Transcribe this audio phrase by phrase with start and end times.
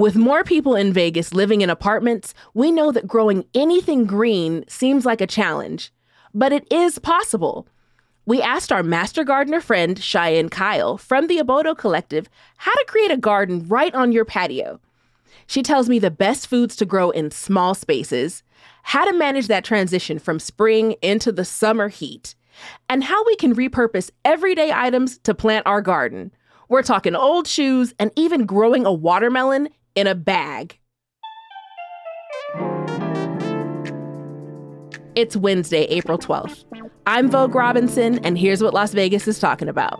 [0.00, 5.04] With more people in Vegas living in apartments, we know that growing anything green seems
[5.04, 5.92] like a challenge.
[6.32, 7.68] But it is possible.
[8.24, 13.10] We asked our master gardener friend, Cheyenne Kyle, from the Obodo Collective, how to create
[13.10, 14.80] a garden right on your patio.
[15.46, 18.42] She tells me the best foods to grow in small spaces,
[18.84, 22.34] how to manage that transition from spring into the summer heat,
[22.88, 26.32] and how we can repurpose everyday items to plant our garden.
[26.70, 30.78] We're talking old shoes and even growing a watermelon in a bag.
[35.14, 36.64] It's Wednesday, April 12th.
[37.06, 39.98] I'm Vogue Robinson, and here's what Las Vegas is talking about.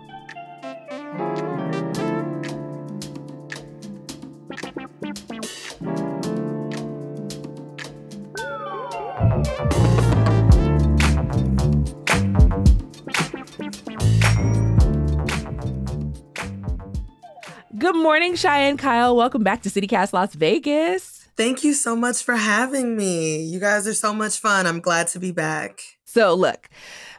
[18.11, 19.15] Morning, Cheyenne Kyle.
[19.15, 21.29] Welcome back to CityCast Las Vegas.
[21.37, 23.41] Thank you so much for having me.
[23.41, 24.67] You guys are so much fun.
[24.67, 25.79] I'm glad to be back.
[26.03, 26.67] So, look,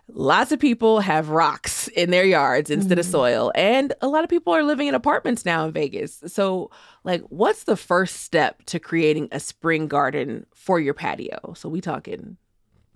[0.08, 3.00] lots of people have rocks in their yards instead mm.
[3.00, 6.22] of soil, and a lot of people are living in apartments now in Vegas.
[6.26, 6.70] So,
[7.04, 11.54] like, what's the first step to creating a spring garden for your patio?
[11.56, 12.36] So, we talking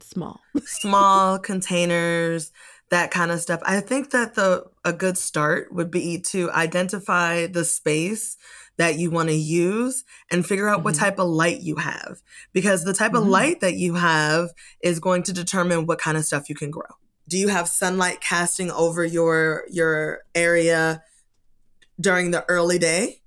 [0.00, 2.52] small, small containers
[2.90, 3.60] that kind of stuff.
[3.64, 8.36] I think that the a good start would be to identify the space
[8.76, 10.84] that you want to use and figure out mm-hmm.
[10.84, 12.20] what type of light you have
[12.52, 13.22] because the type mm-hmm.
[13.22, 14.50] of light that you have
[14.82, 16.86] is going to determine what kind of stuff you can grow.
[17.28, 21.02] Do you have sunlight casting over your your area
[22.00, 23.22] during the early day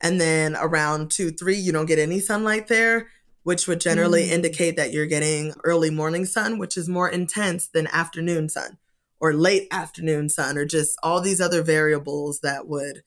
[0.00, 3.08] and then around 2 3 you don't get any sunlight there?
[3.42, 4.32] which would generally mm.
[4.32, 8.76] indicate that you're getting early morning sun, which is more intense than afternoon sun
[9.20, 13.02] or late afternoon sun or just all these other variables that would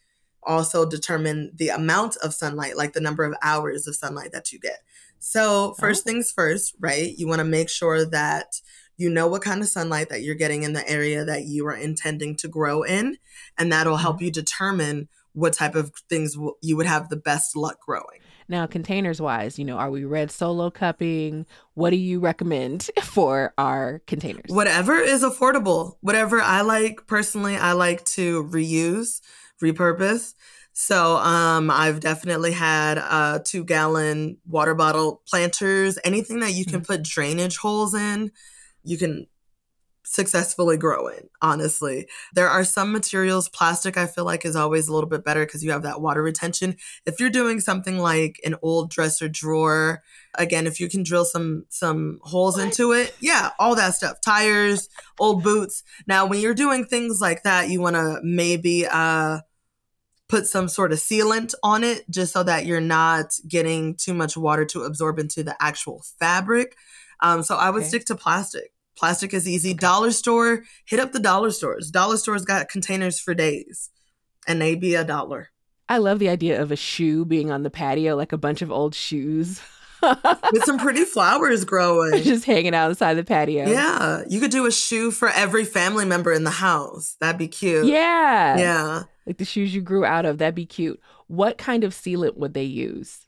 [0.46, 4.60] also determine the amount of sunlight, like the number of hours of sunlight that you
[4.60, 4.80] get.
[5.20, 6.12] So, first oh.
[6.12, 7.18] things first, right?
[7.18, 8.62] You want to make sure that
[8.98, 11.76] you know what kind of sunlight that you're getting in the area that you are
[11.76, 13.18] intending to grow in,
[13.58, 14.26] and that'll help mm-hmm.
[14.26, 18.20] you determine what type of things you would have the best luck growing.
[18.48, 21.46] Now, containers wise, you know, are we red solo cupping?
[21.74, 24.46] What do you recommend for our containers?
[24.50, 25.98] Whatever is affordable.
[26.02, 29.22] Whatever I like personally, I like to reuse,
[29.62, 30.34] repurpose.
[30.74, 36.82] So um, I've definitely had uh, two gallon water bottle planters, anything that you can
[36.82, 36.92] mm-hmm.
[36.92, 38.32] put drainage holes in.
[38.84, 39.28] You can
[40.04, 42.08] successfully growing, honestly.
[42.34, 45.64] There are some materials, plastic, I feel like is always a little bit better because
[45.64, 46.76] you have that water retention.
[47.06, 50.04] If you're doing something like an old dresser drawer,
[50.36, 52.66] again, if you can drill some some holes what?
[52.66, 54.20] into it, yeah, all that stuff.
[54.22, 55.84] Tires, old boots.
[56.06, 59.40] Now, when you're doing things like that, you want to maybe uh
[60.30, 64.36] put some sort of sealant on it just so that you're not getting too much
[64.36, 66.76] water to absorb into the actual fabric.
[67.22, 67.90] Um, so I would okay.
[67.90, 68.73] stick to plastic.
[68.98, 69.74] Plastic is easy.
[69.74, 71.90] Dollar store, hit up the dollar stores.
[71.90, 73.90] Dollar stores got containers for days
[74.48, 75.50] and they be a dollar.
[75.90, 78.72] I love the idea of a shoe being on the patio, like a bunch of
[78.72, 79.62] old shoes.
[80.52, 82.24] With some pretty flowers growing.
[82.24, 83.68] Just hanging out inside the patio.
[83.68, 84.24] Yeah.
[84.28, 87.16] You could do a shoe for every family member in the house.
[87.22, 87.86] That'd be cute.
[87.86, 88.58] Yeah.
[88.58, 89.04] Yeah.
[89.26, 90.40] Like the shoes you grew out of.
[90.40, 91.00] That'd be cute.
[91.28, 93.28] What kind of sealant would they use?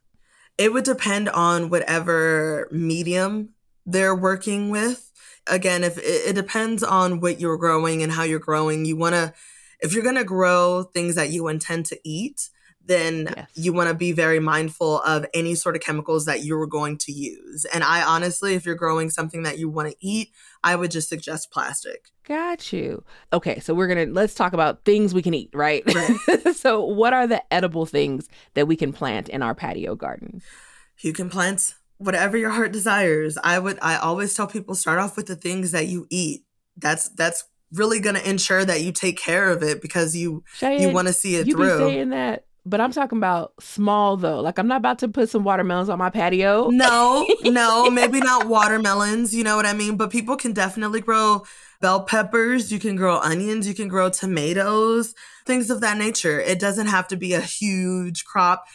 [0.58, 3.50] It would depend on whatever medium
[3.86, 5.12] they're working with
[5.48, 9.16] again, if it, it depends on what you're growing and how you're growing, you want
[9.16, 9.34] to,
[9.80, 12.50] if you're going to grow things that you intend to eat,
[12.88, 13.50] then yes.
[13.56, 17.12] you want to be very mindful of any sort of chemicals that you're going to
[17.12, 17.66] use.
[17.74, 20.30] And I honestly, if you're growing something that you want to eat,
[20.64, 22.12] I would just suggest plastic.
[22.28, 23.04] Got you.
[23.34, 25.84] Okay, so we're going to let's talk about things we can eat, right?
[25.94, 26.56] right.
[26.56, 30.42] so, what are the edible things that we can plant in our patio garden?
[31.00, 33.38] You can plant whatever your heart desires.
[33.44, 36.44] I would I always tell people start off with the things that you eat.
[36.78, 40.82] That's that's really going to ensure that you take care of it because you Cheyenne,
[40.82, 41.66] you want to see it you through.
[41.66, 44.42] You saying that, but I'm talking about small though.
[44.42, 46.70] Like I'm not about to put some watermelons on my patio.
[46.70, 49.34] No, no, maybe not watermelons.
[49.34, 49.98] You know what I mean?
[49.98, 51.46] But people can definitely grow
[51.82, 52.72] bell peppers.
[52.72, 53.68] You can grow onions.
[53.68, 55.14] You can grow tomatoes.
[55.46, 56.40] Things of that nature.
[56.40, 58.66] It doesn't have to be a huge crop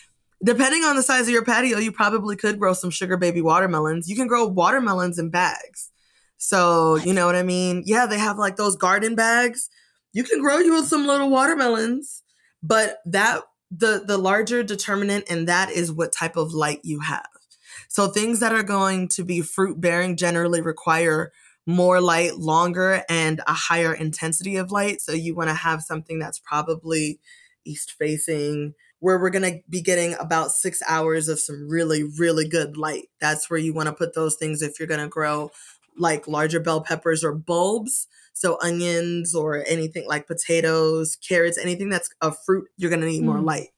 [0.43, 4.09] depending on the size of your patio, you probably could grow some sugar baby watermelons.
[4.09, 5.91] You can grow watermelons in bags.
[6.39, 7.83] So, you know what I mean?
[7.85, 9.69] Yeah, they have like those garden bags.
[10.13, 12.23] You can grow you with some little watermelons,
[12.63, 17.29] but that the the larger determinant and that is what type of light you have.
[17.89, 21.33] So things that are going to be fruit bearing generally require
[21.67, 25.01] more light, longer and a higher intensity of light.
[25.01, 27.21] So you want to have something that's probably
[27.65, 32.49] east facing, where we're going to be getting about six hours of some really, really
[32.49, 33.09] good light.
[33.21, 35.51] That's where you want to put those things if you're going to grow
[35.99, 38.07] like larger bell peppers or bulbs.
[38.33, 43.23] So onions or anything like potatoes, carrots, anything that's a fruit, you're going to need
[43.23, 43.27] mm.
[43.27, 43.69] more light.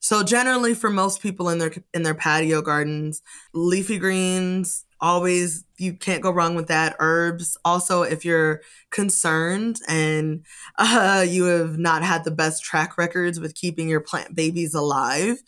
[0.00, 3.22] So generally for most people in their in their patio gardens,
[3.52, 6.96] leafy greens, always you can't go wrong with that.
[6.98, 8.60] Herbs also if you're
[8.90, 10.44] concerned and
[10.78, 15.42] uh, you have not had the best track records with keeping your plant babies alive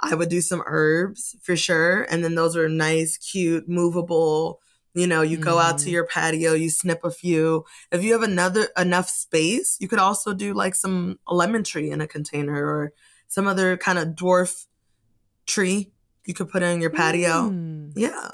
[0.00, 2.02] i would do some herbs for sure.
[2.02, 4.60] And then those are nice cute movable
[4.94, 5.92] you know you go out to mm-hmm.
[5.92, 7.64] your patio you snip a few.
[7.92, 12.00] If you have another enough space you could also do like some lemon tree in
[12.00, 12.92] a container or
[13.28, 14.66] some other kind of dwarf
[15.46, 15.92] tree
[16.24, 17.50] you could put in your patio.
[17.50, 17.92] Mm.
[17.96, 18.30] yeah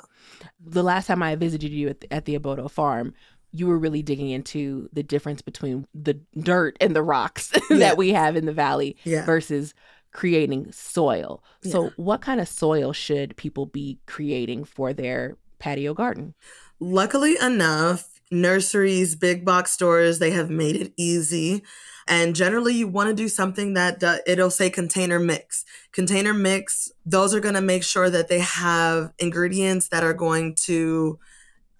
[0.65, 3.15] the last time I visited you at the, at the Obodo farm,
[3.53, 7.77] you were really digging into the difference between the dirt and the rocks yeah.
[7.79, 9.25] that we have in the valley yeah.
[9.25, 9.75] versus
[10.13, 11.43] creating soil.
[11.63, 11.91] So, yeah.
[11.97, 16.35] what kind of soil should people be creating for their patio garden?
[16.81, 21.63] Luckily enough, nurseries, big box stores, they have made it easy.
[22.07, 25.65] And generally, you want to do something that uh, it'll say container mix.
[25.93, 30.55] Container mix, those are going to make sure that they have ingredients that are going
[30.67, 31.19] to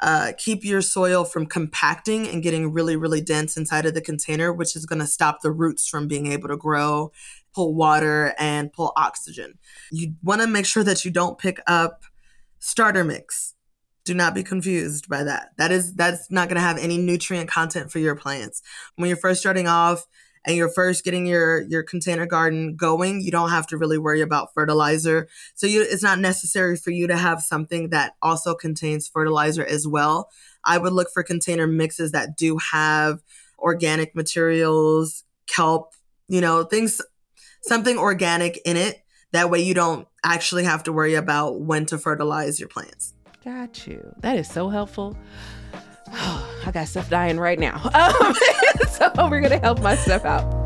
[0.01, 4.53] uh, keep your soil from compacting and getting really, really dense inside of the container,
[4.53, 7.13] which is going to stop the roots from being able to grow,
[7.55, 9.59] pull water, and pull oxygen.
[9.91, 12.05] You want to make sure that you don't pick up
[12.59, 13.54] starter mix
[14.05, 15.51] do not be confused by that.
[15.57, 18.63] That is that's not going to have any nutrient content for your plants.
[18.97, 20.07] When you're first starting off
[20.47, 24.21] and you're first getting your your container garden going, you don't have to really worry
[24.21, 25.27] about fertilizer.
[25.55, 29.89] So you it's not necessary for you to have something that also contains fertilizer as
[29.89, 30.29] well.
[30.65, 33.21] I would look for container mixes that do have
[33.59, 35.95] organic materials, kelp,
[36.29, 37.01] you know, things
[37.63, 39.01] something organic in it.
[39.33, 43.14] That way you don't actually have to worry about when to fertilize your plants.
[43.45, 44.15] Got you.
[44.21, 45.17] That is so helpful.
[46.13, 47.79] I got stuff dying right now.
[47.95, 48.35] Um,
[48.89, 50.64] so we're going to help my stuff out.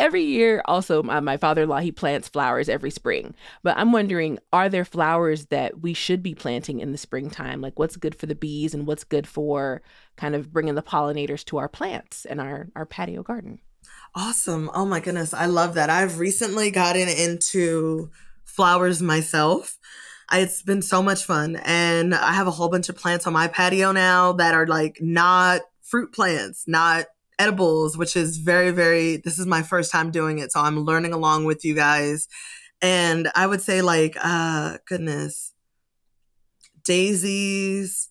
[0.00, 3.34] Every year, also, my, my father in law, he plants flowers every spring.
[3.62, 7.60] But I'm wondering, are there flowers that we should be planting in the springtime?
[7.60, 9.82] Like what's good for the bees and what's good for
[10.16, 13.60] kind of bringing the pollinators to our plants and our, our patio garden?
[14.14, 14.70] Awesome.
[14.74, 15.32] Oh my goodness.
[15.32, 15.90] I love that.
[15.90, 18.10] I've recently gotten into
[18.44, 19.78] flowers myself.
[20.32, 21.56] It's been so much fun.
[21.64, 24.98] And I have a whole bunch of plants on my patio now that are like
[25.00, 27.06] not fruit plants, not
[27.40, 30.52] edibles, which is very, very, this is my first time doing it.
[30.52, 32.28] So I'm learning along with you guys.
[32.82, 35.52] And I would say, like, uh, goodness,
[36.84, 38.10] daisies.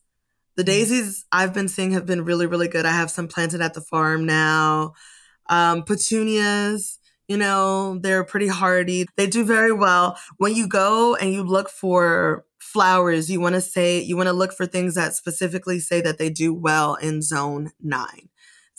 [0.55, 0.71] The mm-hmm.
[0.71, 2.85] daisies I've been seeing have been really, really good.
[2.85, 4.93] I have some planted at the farm now.
[5.49, 9.05] Um, petunias, you know, they're pretty hardy.
[9.15, 10.17] They do very well.
[10.37, 14.33] When you go and you look for flowers, you want to say, you want to
[14.33, 18.29] look for things that specifically say that they do well in zone nine.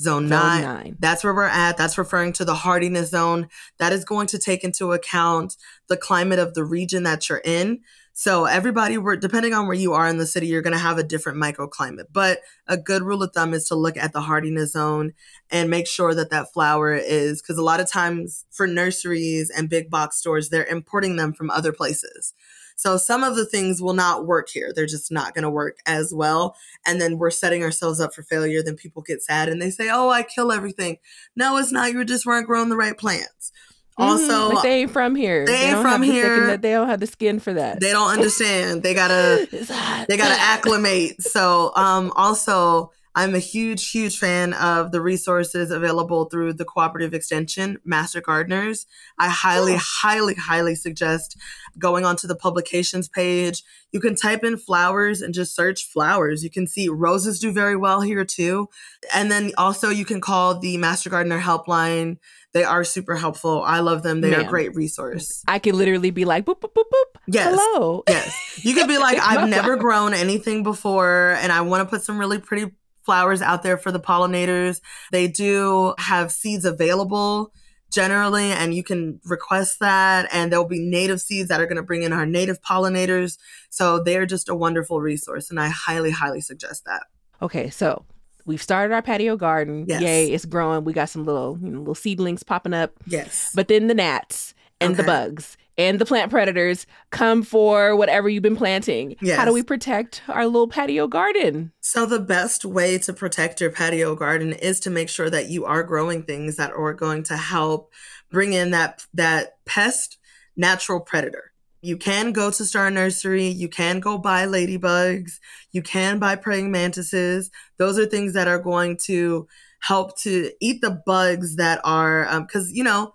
[0.00, 0.62] Zone, nine.
[0.62, 0.96] nine.
[0.98, 1.76] That's where we're at.
[1.76, 3.48] That's referring to the hardiness zone.
[3.78, 5.56] That is going to take into account
[5.88, 7.80] the climate of the region that you're in.
[8.12, 10.98] So everybody, we're depending on where you are in the city, you're going to have
[10.98, 12.06] a different microclimate.
[12.12, 15.12] But a good rule of thumb is to look at the hardiness zone
[15.50, 19.70] and make sure that that flower is because a lot of times for nurseries and
[19.70, 22.34] big box stores, they're importing them from other places.
[22.80, 24.72] So some of the things will not work here.
[24.74, 26.56] They're just not going to work as well.
[26.86, 28.62] And then we're setting ourselves up for failure.
[28.62, 30.96] Then people get sad and they say, oh, I kill everything.
[31.36, 31.92] No, it's not.
[31.92, 33.52] You just weren't growing the right plants.
[33.98, 34.02] Mm-hmm.
[34.02, 35.44] Also, like they ain't from here.
[35.44, 36.52] They, ain't from here.
[36.52, 37.80] The they don't have the skin for that.
[37.80, 38.82] They don't understand.
[38.82, 39.46] They gotta.
[40.08, 41.20] they gotta acclimate.
[41.20, 47.12] So, um, also I'm a huge, huge fan of the resources available through the Cooperative
[47.12, 48.86] Extension, Master Gardeners.
[49.18, 49.80] I highly, oh.
[49.80, 51.36] highly, highly suggest
[51.78, 53.64] going onto the publications page.
[53.90, 56.44] You can type in flowers and just search flowers.
[56.44, 58.68] You can see roses do very well here too.
[59.12, 62.18] And then also you can call the Master Gardener helpline.
[62.52, 63.62] They are super helpful.
[63.62, 64.20] I love them.
[64.20, 64.40] They Man.
[64.40, 65.42] are a great resource.
[65.48, 67.20] I can literally be like, boop, boop, boop, boop.
[67.26, 67.48] Yes.
[67.52, 68.02] Hello.
[68.08, 68.64] Yes.
[68.64, 72.18] You could be like, I've never grown anything before and I want to put some
[72.18, 74.80] really pretty flowers out there for the pollinators.
[75.12, 77.52] They do have seeds available
[77.92, 80.28] generally, and you can request that.
[80.32, 83.36] And there'll be native seeds that are going to bring in our native pollinators.
[83.70, 87.02] So they're just a wonderful resource, and I highly, highly suggest that.
[87.42, 88.04] Okay, so
[88.44, 89.86] we've started our patio garden.
[89.88, 90.02] Yes.
[90.02, 90.84] Yay, it's growing.
[90.84, 92.92] We got some little, you know, little seedlings popping up.
[93.06, 93.52] Yes.
[93.54, 98.42] But then the gnats and the bugs and the plant predators come for whatever you've
[98.42, 99.16] been planting.
[99.22, 99.38] Yes.
[99.38, 101.72] How do we protect our little patio garden?
[101.80, 105.64] So the best way to protect your patio garden is to make sure that you
[105.64, 107.92] are growing things that are going to help
[108.30, 110.18] bring in that that pest
[110.54, 111.52] natural predator.
[111.82, 115.40] You can go to Star Nursery, you can go buy ladybugs,
[115.72, 117.50] you can buy praying mantises.
[117.78, 119.48] Those are things that are going to
[119.80, 123.14] help to eat the bugs that are um, because you know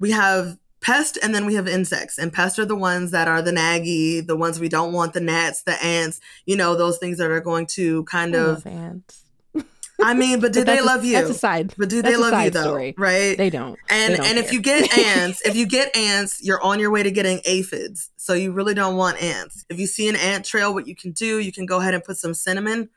[0.00, 3.42] we have pest and then we have insects and pests are the ones that are
[3.42, 7.18] the naggy the ones we don't want the gnats the ants you know those things
[7.18, 9.24] that are going to kind I of love ants.
[10.02, 11.74] i mean but do But they a- love you That's a side.
[11.76, 12.94] but do they love you though story.
[12.96, 13.78] right They don't.
[13.90, 16.90] and they don't and if you get ants if you get ants you're on your
[16.90, 20.44] way to getting aphids so you really don't want ants if you see an ant
[20.46, 22.88] trail what you can do you can go ahead and put some cinnamon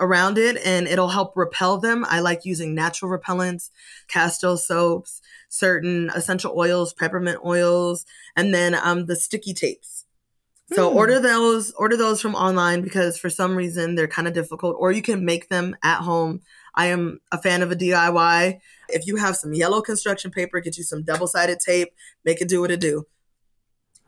[0.00, 3.70] around it and it'll help repel them i like using natural repellents
[4.08, 8.04] Castile soaps certain essential oils peppermint oils
[8.36, 10.04] and then um the sticky tapes.
[10.72, 10.96] So Hmm.
[10.96, 14.92] order those order those from online because for some reason they're kind of difficult or
[14.92, 16.40] you can make them at home.
[16.74, 20.76] I am a fan of a diy if you have some yellow construction paper get
[20.76, 21.88] you some double-sided tape
[22.24, 23.06] make it do what it do.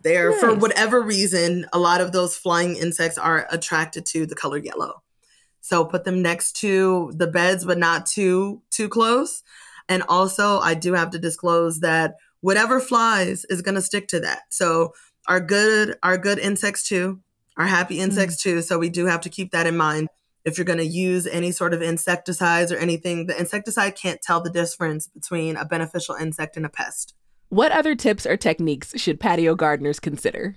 [0.03, 4.57] There for whatever reason a lot of those flying insects are attracted to the color
[4.59, 5.03] yellow.
[5.63, 9.43] So put them next to the beds but not too too close
[9.91, 14.21] and also i do have to disclose that whatever flies is going to stick to
[14.21, 14.43] that.
[14.51, 14.95] So
[15.29, 17.21] our good our good insects too
[17.57, 18.03] are happy hmm.
[18.03, 18.63] insects too.
[18.63, 20.09] So we do have to keep that in mind.
[20.45, 24.41] If you're going to use any sort of insecticides or anything the insecticide can't tell
[24.41, 27.15] the difference between a beneficial insect and a pest.
[27.51, 30.57] What other tips or techniques should patio gardeners consider?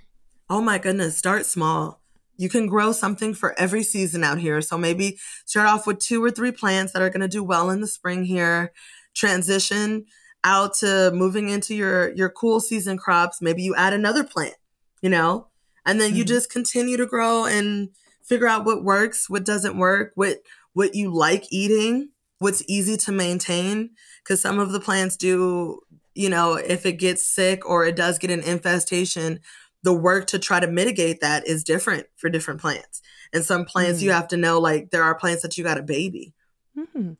[0.49, 2.01] oh my goodness start small.
[2.35, 4.59] You can grow something for every season out here.
[4.61, 7.69] So maybe start off with two or three plants that are going to do well
[7.69, 8.73] in the spring here
[9.13, 10.05] transition
[10.43, 14.55] out to moving into your your cool season crops maybe you add another plant
[15.01, 15.47] you know
[15.85, 16.27] and then you Mhm.
[16.27, 17.89] just continue to grow and
[18.23, 20.39] figure out what works what doesn't work what
[20.73, 23.91] what you like eating what's easy to maintain
[24.23, 25.79] because some of the plants do
[26.13, 29.39] you know if it gets sick or it does get an infestation
[29.83, 33.01] the work to try to mitigate that is different for different plants
[33.33, 34.13] and some plants you Mm.
[34.13, 36.33] have to know like there are plants that you got a baby
[36.77, 37.17] Mhm.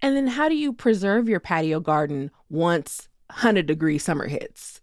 [0.00, 4.80] And then how do you preserve your patio garden once 100 degree summer hits?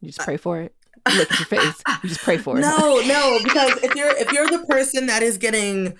[0.00, 0.74] You just pray for it.
[1.14, 1.82] Look at your face.
[2.02, 2.60] You just pray for it.
[2.60, 5.96] No, no, because if you're if you're the person that is getting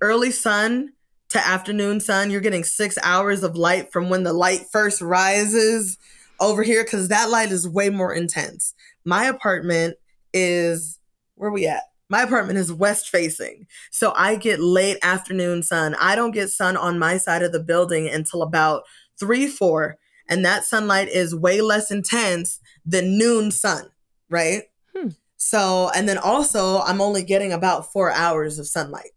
[0.00, 0.92] early sun
[1.30, 5.98] to afternoon sun, you're getting six hours of light from when the light first rises
[6.40, 8.74] over here because that light is way more intense.
[9.04, 9.96] My apartment
[10.32, 10.98] is
[11.36, 11.82] where we at?
[12.08, 13.66] My apartment is west facing.
[13.90, 15.96] So I get late afternoon sun.
[16.00, 18.82] I don't get sun on my side of the building until about
[19.18, 19.96] three, four.
[20.28, 23.88] And that sunlight is way less intense than noon sun,
[24.28, 24.64] right?
[24.94, 25.08] Hmm.
[25.36, 29.10] So, and then also, I'm only getting about four hours of sunlight.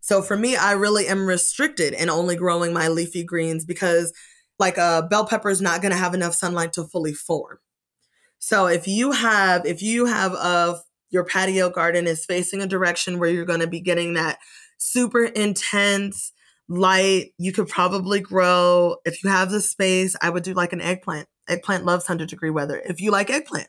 [0.00, 4.12] So for me, I really am restricted in only growing my leafy greens because,
[4.58, 7.58] like, a bell pepper is not going to have enough sunlight to fully form.
[8.38, 10.80] So if you have, if you have a
[11.12, 14.38] your patio garden is facing a direction where you're going to be getting that
[14.78, 16.32] super intense
[16.68, 18.96] light, you could probably grow.
[19.04, 21.28] If you have the space, I would do like an eggplant.
[21.48, 22.82] Eggplant loves 100 degree weather.
[22.84, 23.68] If you like eggplant,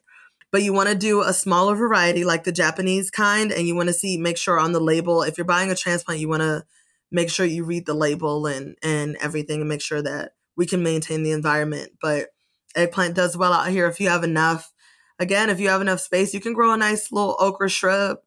[0.54, 3.90] but you want to do a smaller variety like the Japanese kind and you want
[3.90, 6.64] to see make sure on the label if you're buying a transplant you want to
[7.12, 10.84] make sure you read the label and and everything and make sure that we can
[10.84, 12.28] maintain the environment but
[12.76, 14.72] eggplant does well out here if you have enough
[15.20, 18.18] again if you have enough space you can grow a nice little okra shrub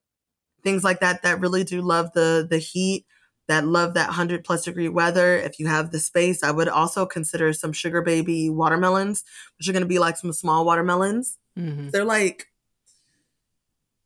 [0.63, 3.05] things like that that really do love the the heat
[3.49, 5.37] that love that 100 plus degree weather.
[5.37, 9.23] If you have the space i would also consider some sugar baby watermelons
[9.59, 11.39] which are going to be like some small watermelons.
[11.59, 11.91] Mhm.
[11.93, 12.47] they're like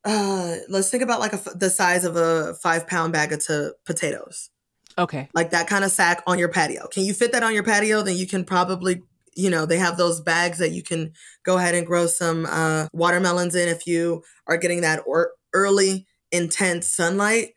[0.04, 3.74] uh let's think about like a the size of a five pound bag of to
[3.84, 4.50] potatoes.
[4.98, 5.28] Okay.
[5.34, 6.86] like that kind of sack on your patio.
[6.88, 8.02] Can you fit that on your patio?
[8.02, 9.02] Then you can probably
[9.36, 11.12] you know they have those bags that you can
[11.44, 16.06] go ahead and grow some uh watermelons in if you are getting that or early
[16.32, 17.54] intense sunlight.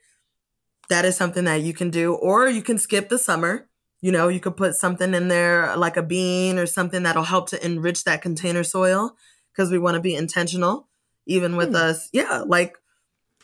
[0.90, 3.68] That is something that you can do or you can skip the summer.
[4.02, 7.50] You know you could put something in there like a bean or something that'll help
[7.50, 9.16] to enrich that container soil
[9.54, 10.90] because we want to be intentional
[11.26, 11.76] even with Hmm.
[11.76, 12.10] us.
[12.12, 12.76] Yeah like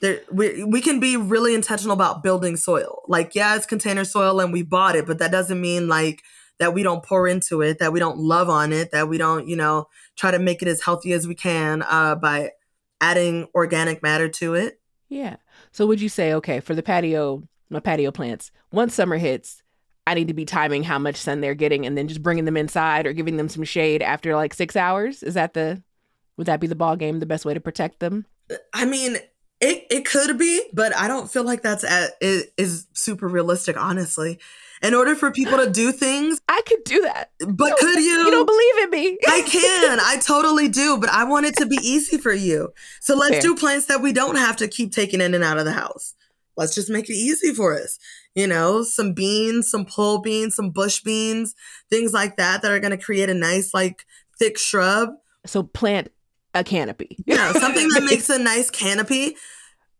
[0.02, 3.04] there we, we can be really intentional about building soil.
[3.08, 6.22] Like yeah it's container soil and we bought it but that doesn't mean like
[6.60, 9.48] that we don't pour into it that we don't love on it that we don't
[9.48, 12.52] you know try to make it as healthy as we can uh, by
[13.02, 15.38] adding organic matter to it Yeah.
[15.72, 19.62] So would you say, okay, for the patio, my patio plants, once summer hits,
[20.08, 22.58] I need to be timing how much sun they're getting and then just bringing them
[22.58, 25.22] inside or giving them some shade after like six hours?
[25.22, 25.84] Is that the,
[26.38, 28.26] would that be the ball game, the best way to protect them?
[28.74, 29.18] I mean,
[29.60, 33.78] it, it could be, but I don't feel like that's at, it is super realistic,
[33.78, 34.40] honestly.
[34.82, 37.32] In order for people to do things, I could do that.
[37.40, 38.20] But no, could you?
[38.20, 39.18] You don't believe in me.
[39.28, 40.00] I can.
[40.02, 40.98] I totally do.
[40.98, 42.70] But I want it to be easy for you.
[43.02, 43.42] So let's Fair.
[43.42, 46.14] do plants that we don't have to keep taking in and out of the house.
[46.56, 48.00] Let's just make it easy for us.
[48.36, 51.56] You know, some beans, some pole beans, some bush beans,
[51.90, 54.06] things like that that are going to create a nice, like,
[54.38, 55.10] thick shrub.
[55.46, 56.10] So plant
[56.54, 57.18] a canopy.
[57.26, 59.36] yeah, something that makes a nice canopy.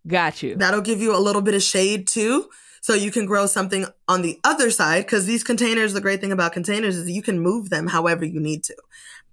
[0.08, 0.56] Got you.
[0.56, 2.50] That'll give you a little bit of shade too.
[2.82, 6.32] So you can grow something on the other side because these containers, the great thing
[6.32, 8.76] about containers is you can move them however you need to.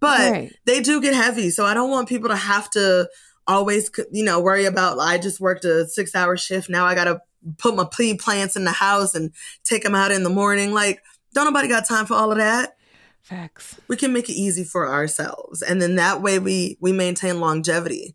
[0.00, 0.52] But right.
[0.64, 1.50] they do get heavy.
[1.50, 3.08] So I don't want people to have to
[3.46, 6.68] always, you know, worry about, I just worked a six hour shift.
[6.68, 7.20] Now I got to
[7.58, 9.32] put my plea plants in the house and
[9.64, 10.72] take them out in the morning.
[10.72, 12.76] Like, don't nobody got time for all of that.
[13.22, 13.80] Facts.
[13.88, 15.60] We can make it easy for ourselves.
[15.60, 18.14] And then that way we we maintain longevity.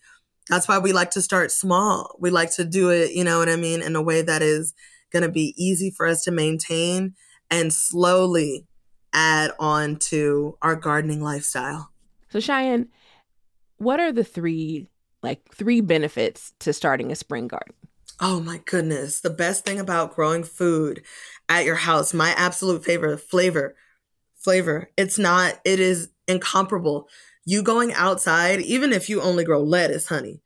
[0.50, 2.16] That's why we like to start small.
[2.20, 4.74] We like to do it, you know what I mean, in a way that is
[5.12, 7.16] going to be easy for us to maintain
[7.50, 8.66] and slowly
[9.14, 11.92] add on to our gardening lifestyle.
[12.30, 12.90] So Cheyenne,
[13.78, 14.88] what are the three
[15.24, 17.76] like three benefits to starting a spring garden?
[18.20, 19.22] Oh my goodness.
[19.22, 21.04] The best thing about growing food
[21.50, 23.76] at your house, my absolute favorite flavor,
[24.36, 24.90] flavor.
[24.98, 27.08] It's not, it is incomparable.
[27.46, 30.42] You going outside, even if you only grow lettuce, honey,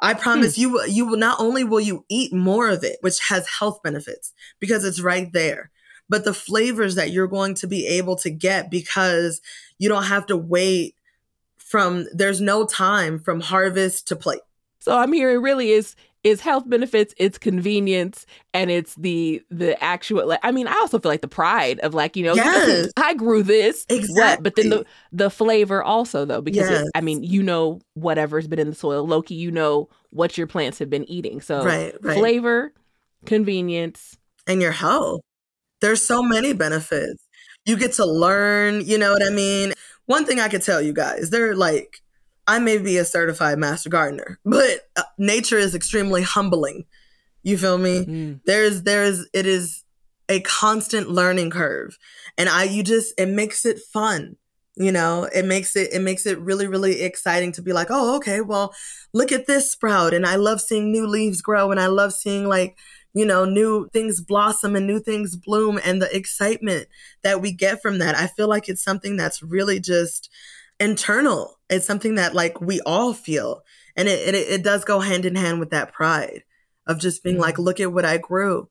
[0.00, 0.62] I promise hmm.
[0.62, 4.32] you, you will not only will you eat more of it, which has health benefits
[4.60, 5.70] because it's right there,
[6.08, 9.40] but the flavors that you're going to be able to get because
[9.78, 10.94] you don't have to wait
[11.58, 14.40] from, there's no time from harvest to plate.
[14.80, 15.96] So I'm hearing really is
[16.28, 20.26] is health benefits, it's convenience, and it's the the actual.
[20.26, 22.90] Like, I mean, I also feel like the pride of like you know, yes.
[22.96, 24.42] I grew this, exactly.
[24.42, 26.82] But then the the flavor also though, because yes.
[26.82, 30.46] it, I mean, you know, whatever's been in the soil, Loki, you know what your
[30.46, 31.40] plants have been eating.
[31.40, 32.16] So right, right.
[32.16, 32.72] flavor,
[33.24, 35.22] convenience, and your health.
[35.80, 37.24] There's so many benefits.
[37.64, 38.84] You get to learn.
[38.84, 39.72] You know what I mean.
[40.06, 42.00] One thing I could tell you guys, they're like
[42.48, 46.86] I may be a certified master gardener, but uh, nature is extremely humbling.
[47.42, 48.06] You feel me?
[48.06, 48.40] Mm.
[48.46, 49.84] There's there's it is
[50.30, 51.98] a constant learning curve.
[52.38, 54.36] And I you just it makes it fun.
[54.76, 58.16] You know, it makes it it makes it really really exciting to be like, "Oh,
[58.16, 58.74] okay, well,
[59.12, 62.48] look at this sprout." And I love seeing new leaves grow and I love seeing
[62.48, 62.76] like
[63.14, 66.86] you know, new things blossom and new things bloom and the excitement
[67.22, 68.14] that we get from that.
[68.14, 70.30] I feel like it's something that's really just
[70.80, 71.58] internal.
[71.68, 73.62] It's something that like we all feel.
[73.96, 76.44] And it, it, it does go hand in hand with that pride
[76.86, 77.42] of just being mm-hmm.
[77.42, 78.68] like, look at what I grew.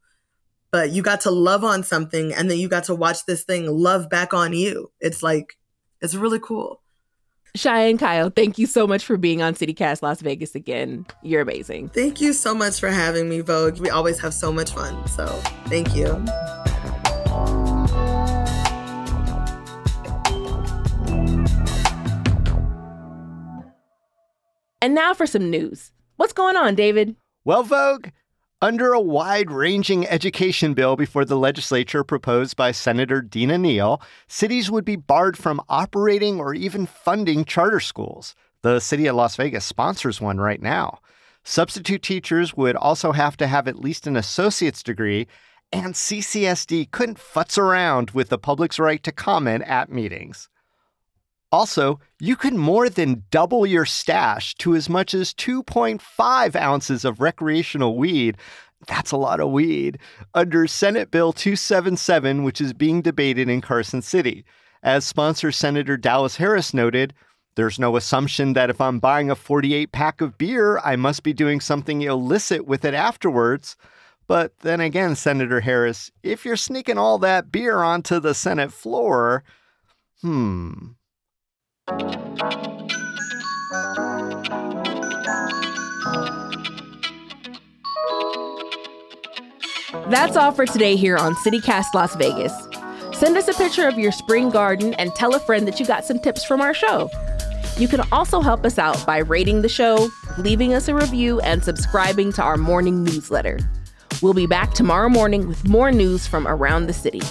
[0.72, 3.68] But you got to love on something and then you got to watch this thing
[3.68, 4.92] love back on you.
[5.00, 5.58] It's like,
[6.02, 6.82] it's really cool.
[7.56, 11.06] Cheyenne Kyle, thank you so much for being on CityCast Las Vegas again.
[11.24, 11.90] You're amazing.
[11.90, 13.80] Thank you so much for having me, Vogue.
[13.80, 15.08] We always have so much fun.
[15.08, 15.26] So
[15.66, 16.24] thank you.
[24.88, 25.92] And now for some news.
[26.16, 27.18] What's going on, David?
[27.44, 28.08] Well, Vogue,
[28.62, 34.72] under a wide ranging education bill before the legislature proposed by Senator Dina Neal, cities
[34.72, 38.34] would be barred from operating or even funding charter schools.
[38.62, 41.00] The city of Las Vegas sponsors one right now.
[41.44, 45.28] Substitute teachers would also have to have at least an associate's degree,
[45.74, 50.48] and CCSD couldn't futz around with the public's right to comment at meetings.
[51.52, 57.22] Also, you can more than double your stash to as much as 2.5 ounces of
[57.22, 58.38] recreational weed.
[58.88, 59.98] That's a lot of weed.
[60.34, 64.46] Under Senate Bill 277, which is being debated in Carson City.
[64.84, 67.14] As sponsor Senator Dallas Harris noted,
[67.56, 71.34] there's no assumption that if I'm buying a 48 pack of beer, I must be
[71.34, 73.76] doing something illicit with it afterwards.
[74.28, 79.44] But then again, Senator Harris, if you're sneaking all that beer onto the Senate floor,
[80.22, 80.90] hmm,
[90.10, 92.54] that's all for today here on CityCast Las Vegas.
[93.14, 96.06] Send us a picture of your spring garden and tell a friend that you got
[96.06, 97.10] some tips from our show.
[97.78, 101.64] You can also help us out by rating the show, leaving us a review, and
[101.64, 103.60] subscribing to our morning newsletter.
[104.22, 107.22] We'll be back tomorrow morning with more news from around the city.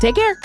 [0.00, 0.36] Take care.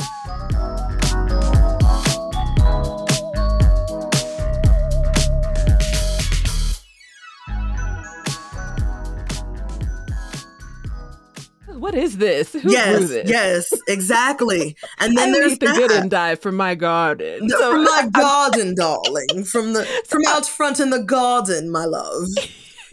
[11.81, 12.53] What is this?
[12.53, 13.29] Who yes, this?
[13.29, 14.75] yes, exactly.
[14.99, 15.75] And then there's the that.
[15.75, 17.47] good endive from my garden.
[17.47, 19.43] No, So from my garden, darling.
[19.45, 22.27] From the from out front in the garden, my love.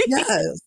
[0.07, 0.61] Yes.